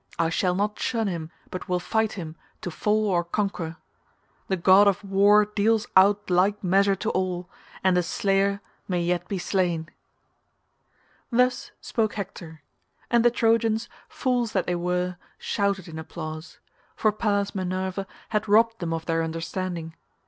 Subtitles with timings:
[0.17, 3.77] I shall not shun him, but will fight him, to fall or conquer.
[4.47, 7.47] The god of war deals out like measure to all,
[7.83, 9.89] and the slayer may yet be slain."
[11.31, 12.63] Thus spoke Hector;
[13.11, 16.57] and the Trojans, fools that they were, shouted in applause,
[16.95, 19.93] for Pallas Minerva had robbed them of their understanding.